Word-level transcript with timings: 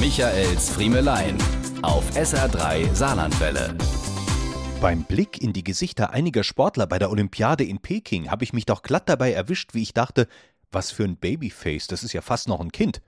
Michaels 0.00 0.70
Friemelein 0.70 1.38
auf 1.82 2.10
SR3 2.16 2.92
Saarlandwelle. 2.92 3.76
Beim 4.80 5.04
Blick 5.04 5.40
in 5.40 5.52
die 5.52 5.62
Gesichter 5.62 6.10
einiger 6.10 6.42
Sportler 6.42 6.88
bei 6.88 6.98
der 6.98 7.10
Olympiade 7.10 7.62
in 7.62 7.78
Peking 7.78 8.28
habe 8.28 8.42
ich 8.42 8.52
mich 8.52 8.66
doch 8.66 8.82
glatt 8.82 9.08
dabei 9.08 9.32
erwischt, 9.32 9.72
wie 9.72 9.82
ich 9.82 9.94
dachte, 9.94 10.26
was 10.72 10.90
für 10.90 11.04
ein 11.04 11.16
Babyface, 11.16 11.86
das 11.86 12.02
ist 12.02 12.12
ja 12.12 12.22
fast 12.22 12.48
noch 12.48 12.60
ein 12.60 12.72
Kind. 12.72 13.02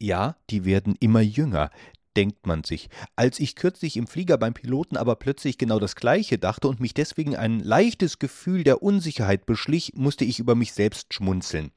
Ja, 0.00 0.36
die 0.50 0.64
werden 0.64 0.96
immer 0.98 1.20
jünger, 1.20 1.70
denkt 2.16 2.46
man 2.46 2.64
sich. 2.64 2.88
Als 3.16 3.40
ich 3.40 3.56
kürzlich 3.56 3.96
im 3.96 4.06
Flieger 4.06 4.38
beim 4.38 4.54
Piloten 4.54 4.96
aber 4.96 5.16
plötzlich 5.16 5.58
genau 5.58 5.78
das 5.78 5.96
Gleiche 5.96 6.38
dachte 6.38 6.68
und 6.68 6.80
mich 6.80 6.94
deswegen 6.94 7.36
ein 7.36 7.60
leichtes 7.60 8.18
Gefühl 8.18 8.64
der 8.64 8.82
Unsicherheit 8.82 9.46
beschlich, 9.46 9.92
musste 9.94 10.24
ich 10.24 10.38
über 10.38 10.54
mich 10.54 10.72
selbst 10.72 11.12
schmunzeln. 11.12 11.70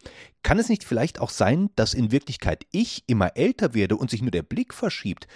Kann 0.43 0.59
es 0.59 0.69
nicht 0.69 0.83
vielleicht 0.83 1.19
auch 1.19 1.29
sein, 1.29 1.69
dass 1.75 1.93
in 1.93 2.11
Wirklichkeit 2.11 2.65
ich 2.71 3.03
immer 3.07 3.35
älter 3.35 3.73
werde 3.73 3.97
und 3.97 4.09
sich 4.09 4.21
nur 4.21 4.31
der 4.31 4.43
Blick 4.43 4.73
verschiebt? 4.73 5.27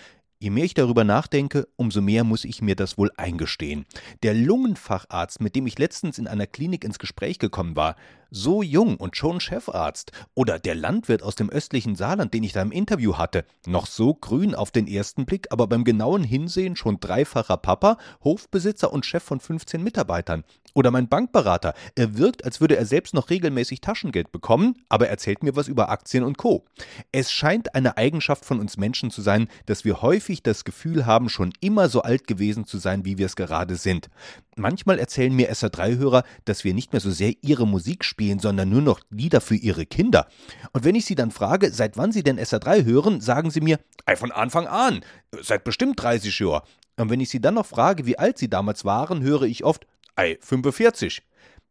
Je 0.42 0.50
mehr 0.50 0.66
ich 0.66 0.74
darüber 0.74 1.04
nachdenke, 1.04 1.68
umso 1.76 2.02
mehr 2.02 2.24
muss 2.24 2.46
ich 2.46 2.64
mir 2.64 2.76
das 2.76 2.98
wohl 2.98 3.12
eingestehen. 3.16 3.86
Der 4.24 4.34
Lungenfacharzt, 4.34 5.40
mit 5.40 5.56
dem 5.56 5.68
ich 5.68 5.78
letztens 5.78 6.18
in 6.18 6.28
einer 6.28 6.48
Klinik 6.48 6.84
ins 6.84 6.98
Gespräch 6.98 7.38
gekommen 7.38 7.76
war, 7.76 7.96
so 8.32 8.64
jung 8.64 8.96
und 8.96 9.16
schon 9.16 9.40
Chefarzt. 9.40 10.12
Oder 10.34 10.58
der 10.58 10.74
Landwirt 10.74 11.22
aus 11.22 11.36
dem 11.36 11.52
östlichen 11.52 11.96
Saarland, 11.96 12.34
den 12.34 12.44
ich 12.44 12.54
da 12.54 12.62
im 12.64 12.72
Interview 12.72 13.18
hatte, 13.18 13.46
noch 13.68 13.86
so 13.86 14.16
grün 14.16 14.56
auf 14.56 14.72
den 14.72 14.88
ersten 14.88 15.28
Blick, 15.28 15.46
aber 15.52 15.68
beim 15.68 15.84
genauen 15.84 16.24
Hinsehen 16.24 16.76
schon 16.76 17.00
dreifacher 17.00 17.58
Papa, 17.58 17.98
Hofbesitzer 18.24 18.92
und 18.92 19.06
Chef 19.06 19.22
von 19.22 19.40
15 19.40 19.84
Mitarbeitern. 19.84 20.44
Oder 20.74 20.92
mein 20.92 21.10
Bankberater, 21.10 21.74
er 21.96 22.18
wirkt, 22.18 22.46
als 22.46 22.62
würde 22.62 22.78
er 22.78 22.86
selbst 22.86 23.14
noch 23.14 23.30
regelmäßig 23.30 23.82
Taschengeld 23.82 24.32
bekommen, 24.32 24.76
aber 24.90 25.10
erzählt 25.10 25.44
mir 25.44 25.56
was 25.56 25.68
über 25.68 25.90
Aktien 25.90 26.24
und 26.24 26.38
Co. 26.38 26.66
Es 27.12 27.32
scheint 27.32 27.76
eine 27.76 27.98
Eigenschaft 27.98 28.46
von 28.46 28.60
uns 28.60 28.78
Menschen 28.78 29.12
zu 29.12 29.22
sein, 29.22 29.48
dass 29.66 29.86
wir 29.86 30.02
häufig 30.02 30.44
das 30.44 30.64
Gefühl 30.64 31.06
haben, 31.06 31.30
schon 31.30 31.54
immer 31.60 31.90
so 31.90 32.02
alt 32.02 32.28
gewesen 32.28 32.66
zu 32.66 32.78
sein, 32.78 33.06
wie 33.06 33.18
wir 33.18 33.26
es 33.26 33.36
gerade 33.36 33.76
sind. 33.76 34.10
Manchmal 34.56 35.00
erzählen 35.00 35.34
mir 35.34 35.52
SR3-Hörer, 35.52 36.24
dass 36.46 36.64
wir 36.64 36.74
nicht 36.74 36.94
mehr 36.94 37.02
so 37.02 37.12
sehr 37.12 37.34
ihre 37.42 37.68
Musik 37.68 38.04
spielen, 38.04 38.40
sondern 38.40 38.70
nur 38.70 38.82
noch 38.82 39.00
Lieder 39.10 39.42
für 39.42 39.56
ihre 39.56 39.86
Kinder. 39.86 40.28
Und 40.74 40.84
wenn 40.84 40.96
ich 40.96 41.06
sie 41.06 41.16
dann 41.16 41.32
frage, 41.32 41.72
seit 41.72 41.98
wann 41.98 42.12
sie 42.12 42.24
denn 42.24 42.40
SR3 42.40 42.86
hören, 42.86 43.22
sagen 43.22 43.52
sie 43.52 43.62
mir, 43.62 43.80
von 44.16 44.32
Anfang 44.32 44.68
an, 44.68 45.02
seit 45.42 45.64
bestimmt 45.64 46.02
30 46.02 46.38
Jahren. 46.40 46.64
Und 46.98 47.10
wenn 47.10 47.22
ich 47.22 47.30
sie 47.30 47.42
dann 47.42 47.56
noch 47.56 47.66
frage, 47.66 48.06
wie 48.06 48.20
alt 48.20 48.38
sie 48.38 48.50
damals 48.50 48.86
waren, 48.86 49.22
höre 49.22 49.44
ich 49.44 49.64
oft, 49.64 49.88
ey, 50.16 50.38
45. 50.42 51.22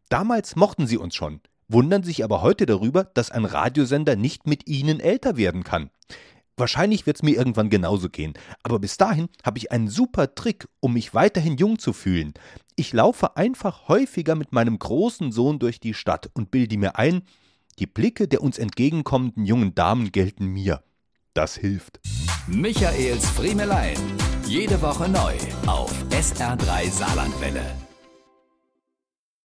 Damals 0.08 0.56
mochten 0.56 0.86
sie 0.86 0.98
uns 0.98 1.14
schon, 1.14 1.40
wundern 1.68 2.02
sich 2.02 2.24
aber 2.24 2.42
heute 2.42 2.66
darüber, 2.66 3.04
dass 3.04 3.30
ein 3.30 3.44
Radiosender 3.44 4.16
nicht 4.16 4.46
mit 4.46 4.66
ihnen 4.68 5.00
älter 5.00 5.36
werden 5.36 5.64
kann. 5.64 5.90
Wahrscheinlich 6.56 7.06
wird 7.06 7.16
es 7.16 7.22
mir 7.22 7.36
irgendwann 7.36 7.70
genauso 7.70 8.10
gehen, 8.10 8.34
aber 8.62 8.78
bis 8.78 8.98
dahin 8.98 9.28
habe 9.44 9.56
ich 9.56 9.72
einen 9.72 9.88
super 9.88 10.34
Trick, 10.34 10.68
um 10.80 10.92
mich 10.92 11.14
weiterhin 11.14 11.56
jung 11.56 11.78
zu 11.78 11.92
fühlen. 11.94 12.34
Ich 12.76 12.92
laufe 12.92 13.36
einfach 13.36 13.88
häufiger 13.88 14.34
mit 14.34 14.52
meinem 14.52 14.78
großen 14.78 15.32
Sohn 15.32 15.58
durch 15.58 15.80
die 15.80 15.94
Stadt 15.94 16.28
und 16.34 16.50
bilde 16.50 16.76
mir 16.76 16.98
ein, 16.98 17.22
die 17.78 17.86
Blicke 17.86 18.28
der 18.28 18.42
uns 18.42 18.58
entgegenkommenden 18.58 19.46
jungen 19.46 19.74
Damen 19.74 20.12
gelten 20.12 20.46
mir. 20.46 20.82
Das 21.32 21.56
hilft. 21.56 22.00
Michaels 22.46 23.28
Friemelein. 23.30 23.96
Jede 24.44 24.82
Woche 24.82 25.08
neu 25.08 25.34
auf 25.66 25.94
SR3 26.10 26.90
Saarlandwelle. 26.90 27.89